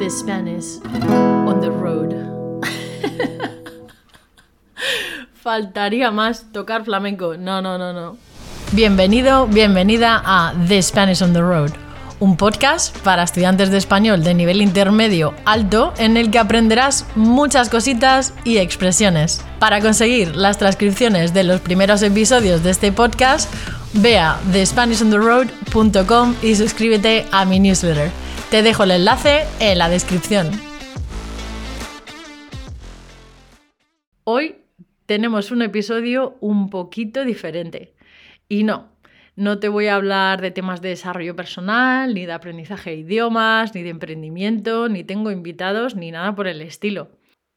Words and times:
The 0.00 0.08
Spanish 0.08 0.80
on 1.46 1.60
the 1.60 1.68
road. 1.68 2.14
Faltaría 5.34 6.10
más 6.10 6.50
tocar 6.52 6.86
flamenco. 6.86 7.36
No, 7.36 7.60
no, 7.60 7.76
no, 7.76 7.92
no. 7.92 8.16
Bienvenido, 8.72 9.46
bienvenida 9.46 10.22
a 10.24 10.54
The 10.68 10.82
Spanish 10.82 11.20
on 11.20 11.34
the 11.34 11.42
Road, 11.42 11.72
un 12.18 12.38
podcast 12.38 12.96
para 13.00 13.24
estudiantes 13.24 13.70
de 13.70 13.76
español 13.76 14.24
de 14.24 14.32
nivel 14.32 14.62
intermedio 14.62 15.34
alto 15.44 15.92
en 15.98 16.16
el 16.16 16.30
que 16.30 16.38
aprenderás 16.38 17.04
muchas 17.14 17.68
cositas 17.68 18.32
y 18.44 18.56
expresiones. 18.56 19.44
Para 19.58 19.82
conseguir 19.82 20.34
las 20.34 20.56
transcripciones 20.56 21.34
de 21.34 21.44
los 21.44 21.60
primeros 21.60 22.00
episodios 22.00 22.62
de 22.62 22.70
este 22.70 22.90
podcast, 22.90 23.52
ve 23.92 24.18
a 24.18 24.40
thespanishontheroad.com 24.50 26.36
y 26.42 26.54
suscríbete 26.54 27.26
a 27.32 27.44
mi 27.44 27.60
newsletter. 27.60 28.10
Te 28.50 28.62
dejo 28.62 28.82
el 28.82 28.90
enlace 28.90 29.44
en 29.60 29.78
la 29.78 29.88
descripción. 29.88 30.50
Hoy 34.24 34.56
tenemos 35.06 35.52
un 35.52 35.62
episodio 35.62 36.36
un 36.40 36.68
poquito 36.68 37.24
diferente. 37.24 37.94
Y 38.48 38.64
no, 38.64 38.88
no 39.36 39.60
te 39.60 39.68
voy 39.68 39.86
a 39.86 39.94
hablar 39.94 40.40
de 40.40 40.50
temas 40.50 40.82
de 40.82 40.88
desarrollo 40.88 41.36
personal, 41.36 42.12
ni 42.12 42.26
de 42.26 42.32
aprendizaje 42.32 42.90
de 42.90 42.96
idiomas, 42.96 43.72
ni 43.76 43.84
de 43.84 43.90
emprendimiento, 43.90 44.88
ni 44.88 45.04
tengo 45.04 45.30
invitados, 45.30 45.94
ni 45.94 46.10
nada 46.10 46.34
por 46.34 46.48
el 46.48 46.60
estilo. 46.60 47.12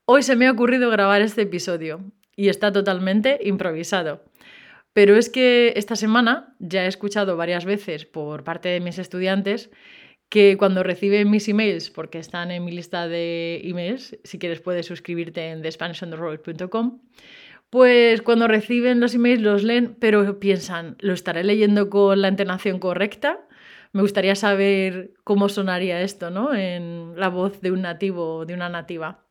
Hoy 0.05 0.21
se 0.21 0.35
me 0.35 0.45
ha 0.45 0.52
ocurrido 0.52 0.91
grabar 0.91 1.23
este 1.23 1.41
episodio 1.41 2.02
y 2.35 2.49
está 2.49 2.71
totalmente 2.71 3.39
improvisado. 3.41 4.23
Pero 4.94 5.16
es 5.16 5.31
que 5.31 5.73
esta 5.75 5.95
semana 5.95 6.55
ya 6.59 6.85
he 6.85 6.88
escuchado 6.88 7.35
varias 7.35 7.66
veces 7.66 8.05
por 8.05 8.44
parte 8.44 8.69
de 8.69 8.80
mis 8.80 8.99
estudiantes 8.99 9.71
que 10.33 10.57
cuando 10.57 10.81
reciben 10.81 11.29
mis 11.29 11.47
emails, 11.47 11.91
porque 11.91 12.17
están 12.17 12.49
en 12.49 12.65
mi 12.65 12.71
lista 12.71 13.07
de 13.07 13.61
emails, 13.65 14.17
si 14.23 14.39
quieres 14.39 14.61
puedes 14.61 14.87
suscribirte 14.87 15.52
en 15.52 15.61
thespanishontheroad.com, 15.61 17.02
pues 17.69 18.23
cuando 18.23 18.47
reciben 18.47 18.99
los 18.99 19.13
emails 19.13 19.43
los 19.43 19.61
leen, 19.61 19.95
pero 19.99 20.39
piensan, 20.39 20.95
¿lo 21.02 21.13
estaré 21.13 21.43
leyendo 21.43 21.91
con 21.91 22.19
la 22.19 22.30
entonación 22.30 22.80
correcta? 22.80 23.41
Me 23.91 24.02
gustaría 24.02 24.33
saber 24.33 25.11
cómo 25.23 25.49
sonaría 25.49 26.02
esto, 26.02 26.31
¿no? 26.31 26.55
En 26.55 27.13
la 27.15 27.30
voz 27.30 27.61
de 27.61 27.69
un 27.69 27.83
nativo 27.83 28.38
o 28.38 28.45
de 28.47 28.55
una 28.55 28.69
nativa. 28.69 29.23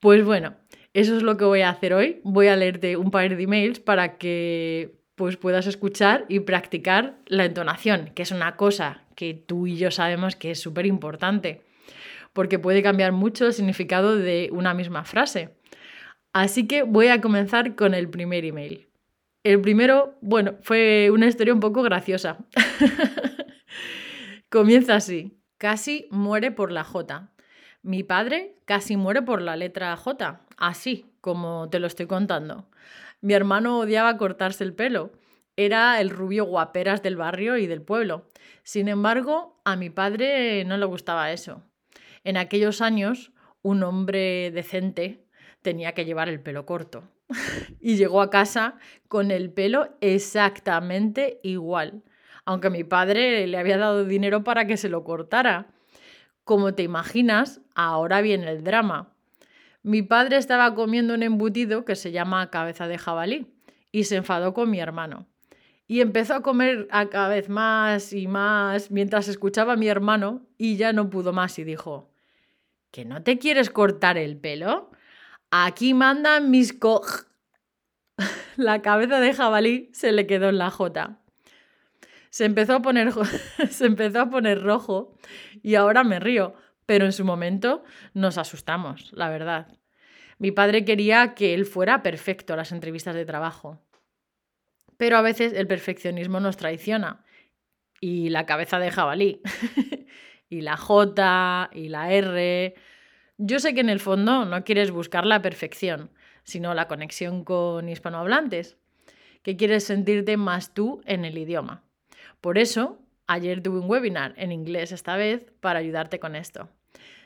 Pues 0.00 0.24
bueno, 0.24 0.54
eso 0.94 1.14
es 1.14 1.22
lo 1.22 1.36
que 1.36 1.44
voy 1.44 1.60
a 1.60 1.68
hacer 1.68 1.92
hoy. 1.92 2.22
Voy 2.24 2.46
a 2.46 2.56
leerte 2.56 2.96
un 2.96 3.10
par 3.10 3.36
de 3.36 3.42
emails 3.42 3.80
para 3.80 4.16
que 4.16 4.94
pues 5.14 5.36
puedas 5.36 5.66
escuchar 5.66 6.24
y 6.30 6.40
practicar 6.40 7.18
la 7.26 7.44
entonación, 7.44 8.12
que 8.14 8.22
es 8.22 8.30
una 8.30 8.56
cosa 8.56 9.01
que 9.14 9.34
tú 9.34 9.66
y 9.66 9.76
yo 9.76 9.90
sabemos 9.90 10.36
que 10.36 10.50
es 10.50 10.60
súper 10.60 10.86
importante, 10.86 11.62
porque 12.32 12.58
puede 12.58 12.82
cambiar 12.82 13.12
mucho 13.12 13.46
el 13.46 13.52
significado 13.52 14.16
de 14.16 14.48
una 14.52 14.74
misma 14.74 15.04
frase. 15.04 15.50
Así 16.32 16.66
que 16.66 16.82
voy 16.82 17.08
a 17.08 17.20
comenzar 17.20 17.74
con 17.74 17.94
el 17.94 18.08
primer 18.08 18.44
email. 18.44 18.88
El 19.44 19.60
primero, 19.60 20.16
bueno, 20.20 20.54
fue 20.62 21.10
una 21.10 21.26
historia 21.26 21.52
un 21.52 21.60
poco 21.60 21.82
graciosa. 21.82 22.38
Comienza 24.48 24.94
así. 24.94 25.38
Casi 25.58 26.06
muere 26.10 26.50
por 26.50 26.72
la 26.72 26.84
J. 26.84 27.32
Mi 27.82 28.04
padre 28.04 28.56
casi 28.64 28.96
muere 28.96 29.22
por 29.22 29.42
la 29.42 29.56
letra 29.56 29.96
J, 29.96 30.40
así 30.56 31.06
como 31.20 31.68
te 31.68 31.80
lo 31.80 31.86
estoy 31.86 32.06
contando. 32.06 32.68
Mi 33.20 33.34
hermano 33.34 33.80
odiaba 33.80 34.16
cortarse 34.16 34.64
el 34.64 34.74
pelo. 34.74 35.12
Era 35.56 36.00
el 36.00 36.10
rubio 36.10 36.44
guaperas 36.44 37.02
del 37.02 37.16
barrio 37.16 37.58
y 37.58 37.66
del 37.66 37.82
pueblo. 37.82 38.28
Sin 38.62 38.88
embargo, 38.88 39.60
a 39.64 39.76
mi 39.76 39.90
padre 39.90 40.64
no 40.64 40.76
le 40.76 40.86
gustaba 40.86 41.32
eso. 41.32 41.62
En 42.24 42.36
aquellos 42.36 42.80
años, 42.80 43.32
un 43.62 43.82
hombre 43.82 44.50
decente 44.50 45.26
tenía 45.62 45.92
que 45.92 46.04
llevar 46.04 46.28
el 46.28 46.40
pelo 46.40 46.66
corto. 46.66 47.04
y 47.80 47.96
llegó 47.96 48.20
a 48.22 48.30
casa 48.30 48.76
con 49.08 49.30
el 49.30 49.50
pelo 49.50 49.96
exactamente 50.00 51.40
igual, 51.42 52.02
aunque 52.44 52.70
mi 52.70 52.84
padre 52.84 53.46
le 53.46 53.58
había 53.58 53.78
dado 53.78 54.04
dinero 54.04 54.44
para 54.44 54.66
que 54.66 54.76
se 54.76 54.88
lo 54.88 55.04
cortara. 55.04 55.68
Como 56.44 56.74
te 56.74 56.82
imaginas, 56.82 57.60
ahora 57.74 58.20
viene 58.20 58.50
el 58.50 58.64
drama. 58.64 59.14
Mi 59.82 60.02
padre 60.02 60.36
estaba 60.36 60.74
comiendo 60.74 61.14
un 61.14 61.22
embutido 61.22 61.84
que 61.84 61.96
se 61.96 62.12
llama 62.12 62.50
cabeza 62.50 62.88
de 62.88 62.98
jabalí 62.98 63.52
y 63.90 64.04
se 64.04 64.16
enfadó 64.16 64.54
con 64.54 64.70
mi 64.70 64.80
hermano. 64.80 65.26
Y 65.86 66.00
empezó 66.00 66.34
a 66.34 66.42
comer 66.42 66.88
a 66.90 67.08
cada 67.08 67.28
vez 67.28 67.48
más 67.48 68.12
y 68.12 68.26
más 68.26 68.90
mientras 68.90 69.28
escuchaba 69.28 69.74
a 69.74 69.76
mi 69.76 69.88
hermano 69.88 70.46
y 70.56 70.76
ya 70.76 70.92
no 70.92 71.10
pudo 71.10 71.32
más 71.32 71.58
y 71.58 71.64
dijo, 71.64 72.10
¿que 72.90 73.04
no 73.04 73.22
te 73.22 73.38
quieres 73.38 73.70
cortar 73.70 74.16
el 74.16 74.36
pelo? 74.36 74.90
Aquí 75.50 75.94
mandan 75.94 76.50
mis 76.50 76.72
co... 76.72 77.02
La 78.56 78.82
cabeza 78.82 79.20
de 79.20 79.34
jabalí 79.34 79.90
se 79.92 80.12
le 80.12 80.26
quedó 80.26 80.48
en 80.48 80.58
la 80.58 80.70
jota. 80.70 81.18
Se 82.30 82.44
empezó, 82.44 82.76
a 82.76 82.82
poner, 82.82 83.12
se 83.70 83.86
empezó 83.86 84.20
a 84.20 84.30
poner 84.30 84.62
rojo 84.62 85.14
y 85.62 85.74
ahora 85.74 86.04
me 86.04 86.20
río, 86.20 86.54
pero 86.86 87.04
en 87.04 87.12
su 87.12 87.24
momento 87.24 87.84
nos 88.14 88.38
asustamos, 88.38 89.12
la 89.12 89.28
verdad. 89.28 89.68
Mi 90.38 90.50
padre 90.50 90.84
quería 90.84 91.34
que 91.34 91.54
él 91.54 91.66
fuera 91.66 92.02
perfecto 92.02 92.54
a 92.54 92.56
las 92.56 92.72
entrevistas 92.72 93.14
de 93.14 93.24
trabajo. 93.24 93.78
Pero 95.02 95.16
a 95.16 95.22
veces 95.22 95.52
el 95.52 95.66
perfeccionismo 95.66 96.38
nos 96.38 96.56
traiciona. 96.56 97.24
Y 98.00 98.28
la 98.28 98.46
cabeza 98.46 98.78
de 98.78 98.92
jabalí. 98.92 99.42
y 100.48 100.60
la 100.60 100.76
J 100.76 101.70
y 101.72 101.88
la 101.88 102.12
R 102.12 102.74
yo 103.44 103.58
sé 103.58 103.74
que 103.74 103.80
en 103.80 103.88
el 103.88 103.98
fondo 103.98 104.44
no 104.44 104.62
quieres 104.62 104.92
buscar 104.92 105.26
la 105.26 105.42
perfección, 105.42 106.10
sino 106.44 106.74
la 106.74 106.86
conexión 106.86 107.42
con 107.42 107.88
hispanohablantes, 107.88 108.76
que 109.42 109.56
quieres 109.56 109.82
sentirte 109.82 110.36
más 110.36 110.74
tú 110.74 111.00
en 111.06 111.24
el 111.24 111.36
idioma. 111.36 111.82
Por 112.40 112.56
eso, 112.56 113.00
ayer 113.26 113.60
tuve 113.60 113.80
un 113.80 113.90
webinar 113.90 114.32
en 114.36 114.52
inglés 114.52 114.92
esta 114.92 115.16
vez 115.16 115.50
para 115.58 115.80
ayudarte 115.80 116.20
con 116.20 116.36
esto. 116.36 116.68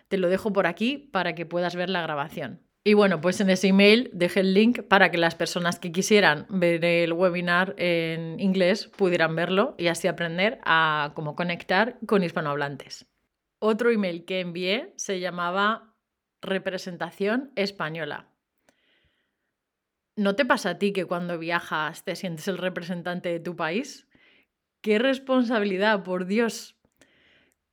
Te 0.08 0.16
lo 0.16 0.30
dejo 0.30 0.54
por 0.54 0.66
aquí 0.66 0.96
para 1.12 1.34
que 1.34 1.44
puedas 1.44 1.76
ver 1.76 1.90
la 1.90 2.00
grabación. 2.00 2.65
Y 2.86 2.94
bueno, 2.94 3.20
pues 3.20 3.40
en 3.40 3.50
ese 3.50 3.66
email 3.66 4.10
dejé 4.12 4.38
el 4.38 4.54
link 4.54 4.82
para 4.84 5.10
que 5.10 5.18
las 5.18 5.34
personas 5.34 5.80
que 5.80 5.90
quisieran 5.90 6.46
ver 6.48 6.84
el 6.84 7.12
webinar 7.12 7.74
en 7.78 8.38
inglés 8.38 8.86
pudieran 8.86 9.34
verlo 9.34 9.74
y 9.76 9.88
así 9.88 10.06
aprender 10.06 10.60
a 10.64 11.10
cómo 11.16 11.34
conectar 11.34 11.98
con 12.06 12.22
hispanohablantes. 12.22 13.10
Otro 13.58 13.90
email 13.90 14.24
que 14.24 14.38
envié 14.38 14.94
se 14.98 15.18
llamaba 15.18 15.96
representación 16.40 17.50
española. 17.56 18.30
¿No 20.14 20.36
te 20.36 20.44
pasa 20.44 20.70
a 20.70 20.78
ti 20.78 20.92
que 20.92 21.06
cuando 21.06 21.40
viajas 21.40 22.04
te 22.04 22.14
sientes 22.14 22.46
el 22.46 22.56
representante 22.56 23.30
de 23.30 23.40
tu 23.40 23.56
país? 23.56 24.06
¡Qué 24.80 25.00
responsabilidad, 25.00 26.04
por 26.04 26.26
Dios! 26.26 26.75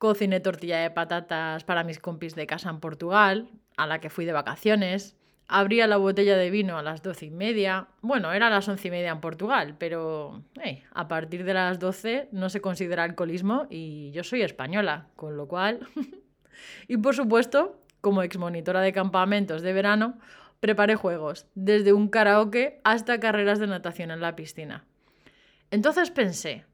Cociné 0.04 0.42
tortilla 0.42 0.80
de 0.80 0.92
patatas 0.92 1.64
para 1.64 1.86
mis 1.86 1.98
compis 1.98 2.36
de 2.36 2.46
casa 2.46 2.70
en 2.70 2.82
Portugal, 2.82 3.48
a 3.78 3.88
la 3.88 4.02
que 4.02 4.10
fui 4.10 4.26
de 4.26 4.34
vacaciones. 4.34 5.16
Abría 5.48 5.88
la 5.88 5.96
botella 5.96 6.36
de 6.36 6.50
vino 6.50 6.78
a 6.78 6.84
las 6.84 7.02
doce 7.02 7.28
y 7.28 7.32
media. 7.32 7.88
Bueno, 8.02 8.34
era 8.34 8.48
a 8.48 8.50
las 8.50 8.68
once 8.68 8.90
y 8.90 8.92
media 8.92 9.12
en 9.12 9.22
Portugal, 9.22 9.78
pero 9.80 10.44
a 10.92 11.08
partir 11.08 11.46
de 11.46 11.54
las 11.54 11.80
doce 11.80 12.28
no 12.34 12.50
se 12.50 12.60
considera 12.60 13.06
alcoholismo 13.06 13.66
y 13.70 14.12
yo 14.12 14.26
soy 14.26 14.42
española, 14.42 15.08
con 15.16 15.38
lo 15.38 15.48
cual... 15.48 15.88
y 16.90 16.98
por 16.98 17.16
supuesto, 17.16 17.80
como 18.02 18.24
exmonitora 18.24 18.82
de 18.82 18.92
campamentos 18.92 19.62
de 19.62 19.72
verano, 19.72 20.20
preparé 20.60 20.98
juegos, 20.98 21.48
desde 21.56 21.94
un 21.94 22.10
karaoke 22.10 22.82
hasta 22.84 23.22
carreras 23.22 23.58
de 23.58 23.68
natación 23.68 24.12
en 24.12 24.20
la 24.20 24.36
piscina. 24.36 24.84
Entonces 25.72 26.12
pensé, 26.12 26.66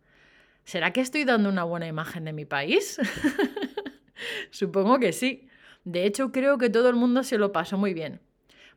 ¿será 0.63 0.91
que 0.91 1.01
estoy 1.01 1.25
dando 1.25 1.49
una 1.49 1.63
buena 1.63 1.87
imagen 1.87 2.25
de 2.25 2.33
mi 2.33 2.45
país? 2.45 2.99
Supongo 4.51 4.99
que 4.99 5.13
sí. 5.13 5.47
De 5.83 6.05
hecho, 6.05 6.31
creo 6.31 6.57
que 6.57 6.69
todo 6.69 6.89
el 6.89 6.95
mundo 6.95 7.23
se 7.23 7.37
lo 7.37 7.51
pasó 7.51 7.77
muy 7.77 7.93
bien. 7.93 8.21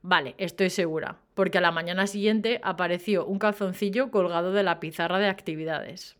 Vale, 0.02 0.34
estoy 0.38 0.70
segura, 0.70 1.20
porque 1.34 1.58
a 1.58 1.60
la 1.60 1.70
mañana 1.70 2.06
siguiente 2.06 2.60
apareció 2.64 3.24
un 3.24 3.38
calzoncillo 3.38 4.10
colgado 4.10 4.52
de 4.52 4.64
la 4.64 4.80
pizarra 4.80 5.18
de 5.18 5.28
actividades. 5.28 6.16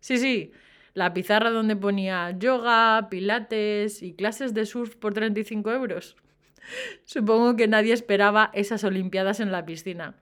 Sí, 0.00 0.18
sí, 0.18 0.52
la 0.94 1.14
pizarra 1.14 1.50
donde 1.50 1.76
ponía 1.76 2.30
yoga, 2.38 3.08
pilates 3.08 4.02
y 4.02 4.14
clases 4.14 4.52
de 4.52 4.66
surf 4.66 4.96
por 4.96 5.14
35 5.14 5.72
euros. 5.72 6.16
Supongo 7.04 7.56
que 7.56 7.68
nadie 7.68 7.94
esperaba 7.94 8.50
esas 8.52 8.84
Olimpiadas 8.84 9.40
en 9.40 9.50
la 9.50 9.64
piscina. 9.64 10.16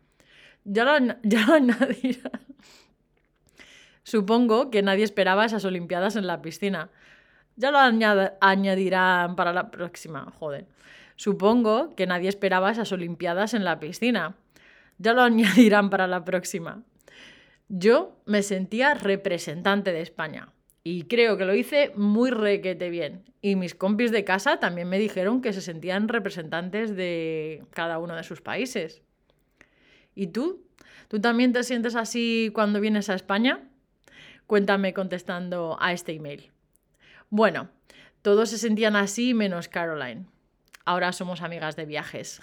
Ya 0.65 0.85
lo, 0.85 1.15
ya. 1.23 1.47
Supongo 4.03 4.71
que 4.71 4.83
nadie 4.83 5.05
esperaba 5.05 5.45
esas 5.45 5.65
Olimpiadas 5.65 6.17
en 6.17 6.27
la 6.27 6.43
piscina. 6.43 6.91
Ya 7.57 7.71
lo 7.71 7.79
añadirán 8.41 9.37
para 9.37 9.53
la 9.53 9.71
próxima, 9.71 10.33
joder. 10.39 10.67
Supongo 11.17 11.95
que 11.95 12.07
nadie 12.07 12.29
esperaba 12.29 12.71
esas 12.71 12.93
Olimpiadas 12.93 13.55
en 13.55 13.65
la 13.65 13.79
piscina. 13.79 14.37
Ya 14.99 15.13
lo 15.13 15.23
añadirán 15.31 15.91
para 15.91 16.07
la 16.07 16.25
próxima. 16.25 16.83
Yo 17.69 18.17
me 18.27 18.43
sentía 18.43 18.95
representante 18.95 19.93
de 19.93 20.01
España 20.01 20.53
Y 20.83 21.05
creo 21.05 21.37
que 21.37 21.45
lo 21.45 21.55
hice 21.55 21.93
muy 21.95 22.31
requete 22.31 22.91
bien. 22.91 23.23
Y 23.43 23.55
mis 23.55 23.75
compis 23.75 24.11
de 24.11 24.25
casa 24.25 24.59
también 24.59 24.89
me 24.89 24.99
dijeron 24.99 25.41
que 25.41 25.53
se 25.53 25.61
sentían 25.61 26.09
representantes 26.09 26.97
de 26.97 27.65
cada 27.71 27.99
uno 27.99 28.17
de 28.17 28.25
sus 28.25 28.41
países. 28.41 29.03
¿Y 30.15 30.29
tú? 30.29 30.67
¿Tú 31.09 31.21
también 31.21 31.53
te 31.53 31.63
sientes 31.63 31.95
así 31.95 32.51
cuando 32.55 32.81
vienes 32.81 33.09
a 33.09 33.15
España? 33.15 33.70
Cuéntame 34.51 34.93
contestando 34.93 35.77
a 35.79 35.93
este 35.93 36.11
email. 36.11 36.51
Bueno, 37.29 37.69
todos 38.21 38.51
se 38.51 38.59
sentían 38.59 38.97
así 38.97 39.33
menos 39.33 39.69
Caroline. 39.69 40.27
Ahora 40.85 41.13
somos 41.13 41.41
amigas 41.41 41.77
de 41.77 41.85
viajes. 41.85 42.43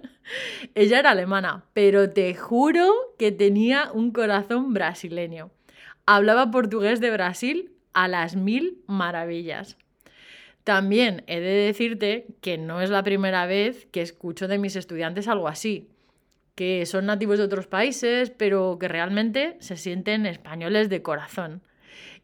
Ella 0.74 0.98
era 0.98 1.10
alemana, 1.10 1.66
pero 1.74 2.08
te 2.08 2.34
juro 2.34 2.90
que 3.18 3.32
tenía 3.32 3.90
un 3.92 4.12
corazón 4.12 4.72
brasileño. 4.72 5.50
Hablaba 6.06 6.50
portugués 6.50 7.00
de 7.02 7.10
Brasil 7.10 7.70
a 7.92 8.08
las 8.08 8.34
mil 8.34 8.82
maravillas. 8.86 9.76
También 10.64 11.22
he 11.26 11.40
de 11.40 11.66
decirte 11.66 12.28
que 12.40 12.56
no 12.56 12.80
es 12.80 12.88
la 12.88 13.02
primera 13.02 13.44
vez 13.44 13.84
que 13.92 14.00
escucho 14.00 14.48
de 14.48 14.56
mis 14.56 14.74
estudiantes 14.74 15.28
algo 15.28 15.48
así, 15.48 15.90
que 16.56 16.86
son 16.86 17.06
nativos 17.06 17.38
de 17.38 17.44
otros 17.44 17.66
países, 17.68 18.30
pero 18.30 18.78
que 18.80 18.88
realmente 18.88 19.56
se 19.60 19.76
sienten 19.76 20.26
españoles 20.26 20.88
de 20.88 21.02
corazón. 21.02 21.62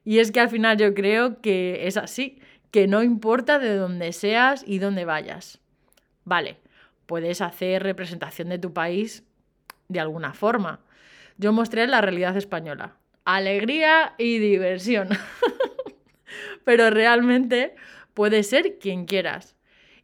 Y 0.05 0.19
es 0.19 0.33
que 0.33 0.41
al 0.41 0.49
final 0.49 0.79
yo 0.79 0.95
creo 0.95 1.41
que 1.41 1.87
es 1.87 1.97
así, 1.97 2.41
que 2.73 2.89
no 2.89 3.03
importa 3.03 3.59
de 3.59 3.77
dónde 3.77 4.13
seas 4.13 4.65
y 4.67 4.79
dónde 4.79 5.05
vayas. 5.05 5.61
Vale, 6.25 6.57
puedes 7.07 7.43
hacer 7.43 7.83
representación 7.83 8.49
de 8.49 8.59
tu 8.59 8.73
país 8.73 9.23
de 9.89 10.01
alguna 10.01 10.33
forma. 10.33 10.81
Yo 11.37 11.53
mostré 11.53 11.87
la 11.87 12.01
realidad 12.01 12.37
española, 12.37 12.97
alegría 13.25 14.15
y 14.17 14.39
diversión. 14.39 15.11
Pero 16.65 16.89
realmente 16.89 17.75
puede 18.15 18.43
ser 18.43 18.79
quien 18.79 19.05
quieras. 19.05 19.57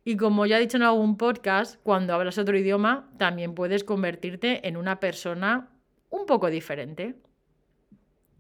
Y 0.08 0.16
como 0.16 0.46
ya 0.46 0.56
he 0.56 0.60
dicho 0.60 0.78
en 0.78 0.84
algún 0.84 1.18
podcast, 1.18 1.78
cuando 1.82 2.14
hablas 2.14 2.38
otro 2.38 2.56
idioma, 2.56 3.10
también 3.18 3.54
puedes 3.54 3.84
convertirte 3.84 4.66
en 4.66 4.78
una 4.78 5.00
persona 5.00 5.68
un 6.08 6.24
poco 6.24 6.48
diferente. 6.48 7.14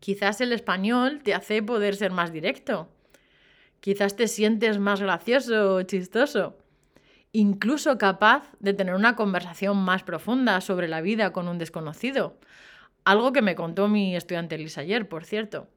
Quizás 0.00 0.40
el 0.40 0.54
español 0.54 1.20
te 1.22 1.34
hace 1.34 1.62
poder 1.62 1.94
ser 1.94 2.10
más 2.10 2.32
directo. 2.32 2.88
Quizás 3.80 4.16
te 4.16 4.28
sientes 4.28 4.78
más 4.78 5.02
gracioso 5.02 5.74
o 5.74 5.82
chistoso. 5.82 6.56
Incluso 7.32 7.98
capaz 7.98 8.50
de 8.60 8.72
tener 8.72 8.94
una 8.94 9.14
conversación 9.14 9.76
más 9.76 10.02
profunda 10.04 10.62
sobre 10.62 10.88
la 10.88 11.02
vida 11.02 11.34
con 11.34 11.48
un 11.48 11.58
desconocido 11.58 12.38
algo 13.04 13.32
que 13.32 13.42
me 13.42 13.54
contó 13.54 13.88
mi 13.88 14.16
estudiante 14.16 14.56
Lisa 14.58 14.82
ayer, 14.82 15.06
por 15.06 15.24
cierto. 15.24 15.68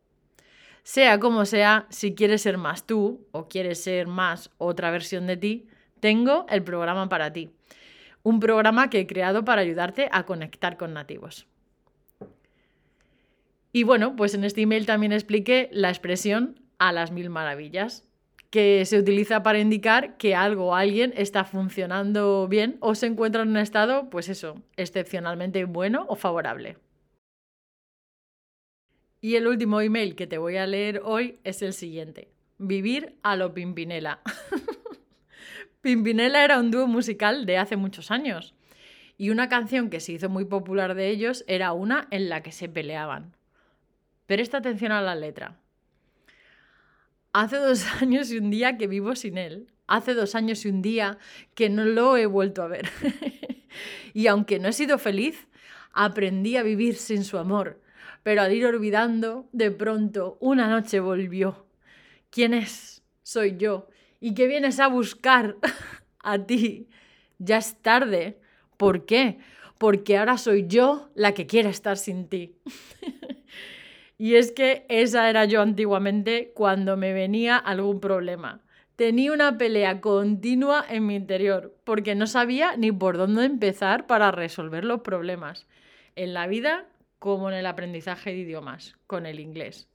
Sea 0.83 1.19
como 1.19 1.45
sea, 1.45 1.85
si 1.89 2.13
quieres 2.13 2.41
ser 2.41 2.57
más 2.57 2.85
tú 2.85 3.27
o 3.31 3.47
quieres 3.47 3.83
ser 3.83 4.07
más 4.07 4.49
otra 4.57 4.91
versión 4.91 5.27
de 5.27 5.37
ti, 5.37 5.67
tengo 6.01 6.45
el 6.49 6.63
programa 6.63 7.07
para 7.07 7.31
ti. 7.31 7.51
Un 8.23 8.41
programa 8.41 8.89
que 8.89 8.99
he 8.99 9.07
creado 9.07 9.45
para 9.45 9.61
ayudarte 9.61 10.09
a 10.11 10.25
conectar 10.25 10.75
con 10.75 10.93
nativos. 10.93 11.47
Y 13.71 13.83
bueno, 13.83 14.17
pues 14.17 14.33
en 14.33 14.43
este 14.43 14.61
email 14.61 14.85
también 14.85 15.13
expliqué 15.13 15.69
la 15.71 15.89
expresión 15.89 16.59
a 16.77 16.91
las 16.91 17.11
mil 17.11 17.29
maravillas, 17.29 18.05
que 18.49 18.83
se 18.85 18.99
utiliza 18.99 19.43
para 19.43 19.59
indicar 19.59 20.17
que 20.17 20.35
algo 20.35 20.67
o 20.67 20.75
alguien 20.75 21.13
está 21.15 21.45
funcionando 21.45 22.49
bien 22.49 22.77
o 22.81 22.95
se 22.95 23.05
encuentra 23.05 23.43
en 23.43 23.49
un 23.49 23.57
estado, 23.57 24.09
pues 24.09 24.27
eso, 24.27 24.61
excepcionalmente 24.75 25.63
bueno 25.63 26.05
o 26.09 26.17
favorable. 26.17 26.77
Y 29.21 29.35
el 29.35 29.47
último 29.47 29.79
email 29.79 30.15
que 30.15 30.27
te 30.27 30.37
voy 30.37 30.57
a 30.57 30.67
leer 30.67 31.01
hoy 31.05 31.39
es 31.43 31.61
el 31.61 31.73
siguiente. 31.73 32.29
Vivir 32.57 33.15
a 33.23 33.35
lo 33.35 33.53
Pimpinela. 33.53 34.19
Pimpinela 35.81 36.43
era 36.43 36.59
un 36.59 36.71
dúo 36.71 36.87
musical 36.87 37.45
de 37.45 37.57
hace 37.57 37.75
muchos 37.75 38.11
años. 38.11 38.53
Y 39.17 39.29
una 39.29 39.49
canción 39.49 39.89
que 39.89 39.99
se 39.99 40.13
hizo 40.13 40.29
muy 40.29 40.45
popular 40.45 40.95
de 40.95 41.09
ellos 41.09 41.43
era 41.47 41.73
una 41.73 42.07
en 42.11 42.29
la 42.29 42.41
que 42.41 42.51
se 42.51 42.69
peleaban. 42.69 43.35
Presta 44.25 44.57
atención 44.57 44.91
a 44.91 45.01
la 45.01 45.15
letra. 45.15 45.59
Hace 47.33 47.57
dos 47.57 47.85
años 48.01 48.31
y 48.31 48.37
un 48.37 48.49
día 48.49 48.77
que 48.77 48.87
vivo 48.87 49.15
sin 49.15 49.37
él. 49.37 49.67
Hace 49.87 50.13
dos 50.13 50.35
años 50.35 50.65
y 50.65 50.69
un 50.69 50.81
día 50.81 51.17
que 51.55 51.69
no 51.69 51.85
lo 51.85 52.17
he 52.17 52.25
vuelto 52.25 52.63
a 52.63 52.67
ver. 52.67 52.89
y 54.13 54.27
aunque 54.27 54.59
no 54.59 54.69
he 54.69 54.73
sido 54.73 54.97
feliz, 54.97 55.47
aprendí 55.91 56.57
a 56.57 56.63
vivir 56.63 56.95
sin 56.95 57.23
su 57.23 57.37
amor 57.37 57.81
pero 58.23 58.41
al 58.41 58.53
ir 58.53 58.65
olvidando, 58.65 59.47
de 59.51 59.71
pronto 59.71 60.37
una 60.39 60.67
noche 60.67 60.99
volvió. 60.99 61.65
¿Quién 62.29 62.53
es? 62.53 63.03
Soy 63.23 63.57
yo. 63.57 63.89
¿Y 64.23 64.35
qué 64.35 64.45
vienes 64.45 64.79
a 64.79 64.87
buscar? 64.87 65.57
a 66.23 66.37
ti. 66.37 66.87
Ya 67.39 67.57
es 67.57 67.81
tarde. 67.81 68.39
¿Por 68.77 69.05
qué? 69.07 69.39
Porque 69.79 70.17
ahora 70.17 70.37
soy 70.37 70.67
yo 70.67 71.09
la 71.15 71.33
que 71.33 71.47
quiere 71.47 71.69
estar 71.69 71.97
sin 71.97 72.29
ti. 72.29 72.55
y 74.19 74.35
es 74.35 74.51
que 74.51 74.85
esa 74.89 75.27
era 75.27 75.45
yo 75.45 75.61
antiguamente 75.61 76.51
cuando 76.53 76.97
me 76.97 77.13
venía 77.13 77.57
algún 77.57 77.99
problema. 77.99 78.61
Tenía 78.95 79.33
una 79.33 79.57
pelea 79.57 80.01
continua 80.01 80.85
en 80.87 81.07
mi 81.07 81.15
interior 81.15 81.75
porque 81.83 82.13
no 82.13 82.27
sabía 82.27 82.77
ni 82.77 82.91
por 82.91 83.17
dónde 83.17 83.45
empezar 83.45 84.05
para 84.05 84.29
resolver 84.29 84.85
los 84.85 85.01
problemas. 85.01 85.65
En 86.15 86.35
la 86.35 86.45
vida 86.45 86.85
como 87.17 87.49
en 87.49 87.55
el 87.55 87.65
aprendizaje 87.65 88.29
de 88.29 88.37
idiomas, 88.37 88.97
con 89.07 89.25
el 89.25 89.39
inglés. 89.39 89.87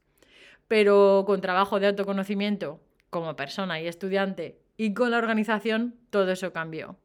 Pero 0.67 1.23
con 1.29 1.41
trabajo 1.41 1.79
de 1.79 1.87
autoconocimiento 1.87 2.81
como 3.17 3.37
persona 3.37 3.81
y 3.81 3.87
estudiante 3.87 4.59
y 4.77 4.95
con 4.95 5.11
la 5.11 5.19
organización, 5.19 5.95
todo 6.11 6.31
eso 6.31 6.53
cambió. 6.53 6.97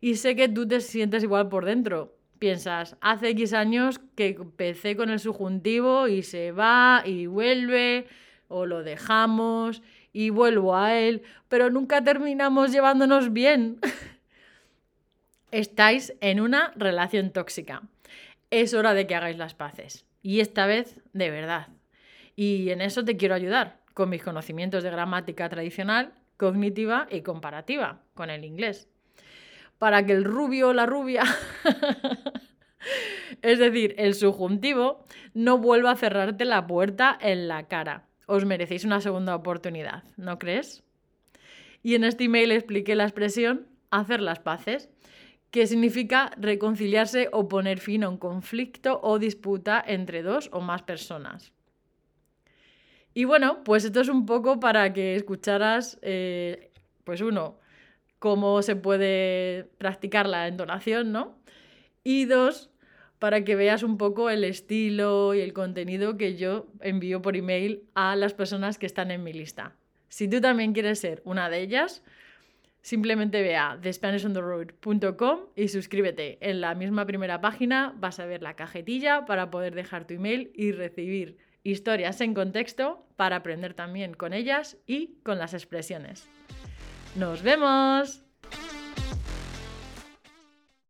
Y 0.00 0.16
sé 0.16 0.36
que 0.36 0.48
tú 0.48 0.68
te 0.68 0.80
sientes 0.80 1.22
igual 1.22 1.48
por 1.48 1.64
dentro. 1.64 2.14
Piensas, 2.38 2.96
hace 3.00 3.30
X 3.30 3.52
años 3.52 4.00
que 4.14 4.28
empecé 4.28 4.96
con 4.96 5.10
el 5.10 5.18
subjuntivo 5.18 6.06
y 6.06 6.22
se 6.22 6.52
va 6.52 7.02
y 7.04 7.26
vuelve, 7.26 8.06
o 8.46 8.66
lo 8.66 8.84
dejamos 8.84 9.82
y 10.12 10.30
vuelvo 10.30 10.76
a 10.76 10.94
él, 10.94 11.22
pero 11.48 11.70
nunca 11.70 12.04
terminamos 12.04 12.70
llevándonos 12.70 13.32
bien. 13.32 13.78
Estáis 15.50 16.14
en 16.20 16.40
una 16.40 16.72
relación 16.76 17.30
tóxica 17.30 17.82
es 18.50 18.74
hora 18.74 18.94
de 18.94 19.06
que 19.06 19.14
hagáis 19.14 19.36
las 19.36 19.54
paces. 19.54 20.04
Y 20.22 20.40
esta 20.40 20.66
vez, 20.66 20.96
de 21.12 21.30
verdad. 21.30 21.68
Y 22.36 22.70
en 22.70 22.80
eso 22.80 23.04
te 23.04 23.16
quiero 23.16 23.34
ayudar, 23.34 23.80
con 23.98 24.10
mis 24.10 24.22
conocimientos 24.22 24.84
de 24.84 24.92
gramática 24.92 25.48
tradicional, 25.48 26.12
cognitiva 26.36 27.08
y 27.10 27.22
comparativa, 27.22 28.00
con 28.14 28.30
el 28.30 28.44
inglés. 28.44 28.88
Para 29.76 30.06
que 30.06 30.12
el 30.12 30.22
rubio 30.22 30.68
o 30.68 30.72
la 30.72 30.86
rubia, 30.86 31.24
es 33.42 33.58
decir, 33.58 33.96
el 33.98 34.14
subjuntivo, 34.14 35.04
no 35.34 35.58
vuelva 35.58 35.90
a 35.90 35.96
cerrarte 35.96 36.44
la 36.44 36.64
puerta 36.64 37.18
en 37.20 37.48
la 37.48 37.66
cara. 37.66 38.06
Os 38.26 38.44
merecéis 38.44 38.84
una 38.84 39.00
segunda 39.00 39.34
oportunidad, 39.34 40.04
¿no 40.16 40.38
crees? 40.38 40.84
Y 41.82 41.96
en 41.96 42.04
este 42.04 42.22
email 42.22 42.52
expliqué 42.52 42.94
la 42.94 43.02
expresión 43.02 43.66
hacer 43.90 44.20
las 44.20 44.38
paces 44.38 44.90
que 45.50 45.66
significa 45.66 46.30
reconciliarse 46.36 47.30
o 47.32 47.48
poner 47.48 47.80
fin 47.80 48.04
a 48.04 48.08
un 48.08 48.18
conflicto 48.18 49.00
o 49.02 49.18
disputa 49.18 49.82
entre 49.84 50.22
dos 50.22 50.50
o 50.52 50.60
más 50.60 50.82
personas. 50.82 51.52
Y 53.18 53.24
bueno, 53.24 53.64
pues 53.64 53.84
esto 53.84 54.00
es 54.00 54.08
un 54.08 54.26
poco 54.26 54.60
para 54.60 54.92
que 54.92 55.16
escucharas, 55.16 55.98
eh, 56.02 56.70
pues 57.02 57.20
uno, 57.20 57.58
cómo 58.20 58.62
se 58.62 58.76
puede 58.76 59.64
practicar 59.76 60.28
la 60.28 60.46
entonación, 60.46 61.10
¿no? 61.10 61.36
Y 62.04 62.26
dos, 62.26 62.70
para 63.18 63.42
que 63.42 63.56
veas 63.56 63.82
un 63.82 63.98
poco 63.98 64.30
el 64.30 64.44
estilo 64.44 65.34
y 65.34 65.40
el 65.40 65.52
contenido 65.52 66.16
que 66.16 66.36
yo 66.36 66.68
envío 66.80 67.20
por 67.20 67.36
email 67.36 67.82
a 67.94 68.14
las 68.14 68.34
personas 68.34 68.78
que 68.78 68.86
están 68.86 69.10
en 69.10 69.24
mi 69.24 69.32
lista. 69.32 69.74
Si 70.08 70.28
tú 70.28 70.40
también 70.40 70.72
quieres 70.72 71.00
ser 71.00 71.20
una 71.24 71.50
de 71.50 71.60
ellas, 71.60 72.04
Simplemente 72.80 73.42
ve 73.42 73.56
a 73.56 73.76
thespanishontheroad.com 73.82 75.40
y 75.56 75.68
suscríbete. 75.68 76.38
En 76.40 76.60
la 76.60 76.76
misma 76.76 77.04
primera 77.06 77.40
página 77.40 77.92
vas 77.98 78.20
a 78.20 78.24
ver 78.24 78.40
la 78.40 78.54
cajetilla 78.54 79.26
para 79.26 79.50
poder 79.50 79.74
dejar 79.74 80.06
tu 80.06 80.14
email 80.14 80.52
y 80.54 80.70
recibir 80.70 81.36
historias 81.62 82.20
en 82.20 82.34
contexto 82.34 83.06
para 83.16 83.36
aprender 83.36 83.74
también 83.74 84.14
con 84.14 84.32
ellas 84.32 84.76
y 84.86 85.18
con 85.22 85.38
las 85.38 85.54
expresiones. 85.54 86.28
¡Nos 87.16 87.42
vemos! 87.42 88.27